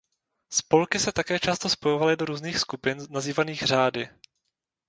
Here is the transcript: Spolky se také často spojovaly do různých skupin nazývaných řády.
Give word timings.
Spolky 0.53 0.99
se 0.99 1.11
také 1.11 1.39
často 1.39 1.69
spojovaly 1.69 2.15
do 2.17 2.25
různých 2.25 2.59
skupin 2.59 2.97
nazývaných 3.09 3.61
řády. 3.63 4.09